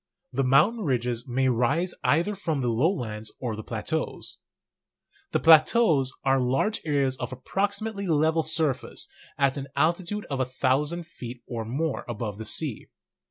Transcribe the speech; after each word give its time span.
The 0.33 0.43
mountain 0.43 0.81
ridges 0.83 1.27
may 1.27 1.47
rise 1.47 1.93
either 2.03 2.33
from 2.33 2.61
the 2.61 2.69
lowlands 2.69 3.31
or 3.39 3.55
the 3.55 3.61
plateaus. 3.63 4.39
The 5.31 5.39
plateaus 5.39 6.11
are 6.25 6.39
large 6.39 6.81
areas 6.83 7.17
of 7.17 7.31
approximately 7.31 8.07
level 8.07 8.41
surface 8.41 9.07
at 9.37 9.57
an 9.57 9.67
altitude 9.75 10.25
of 10.31 10.39
a 10.39 10.45
thousand 10.45 11.05
feet 11.05 11.43
or 11.45 11.65
more 11.65 12.03
above 12.09 12.39
the 12.39 12.45
sea. 12.45 12.87